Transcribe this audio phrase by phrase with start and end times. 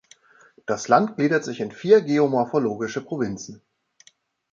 [0.65, 3.61] Das Land gliedert sich in vier geomorphologische Provinzen.